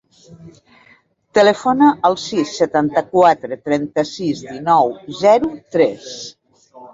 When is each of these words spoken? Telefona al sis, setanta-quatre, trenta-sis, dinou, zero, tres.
Telefona 1.37 1.89
al 2.09 2.17
sis, 2.21 2.53
setanta-quatre, 2.61 3.59
trenta-sis, 3.69 4.43
dinou, 4.49 4.91
zero, 5.21 5.53
tres. 5.77 6.11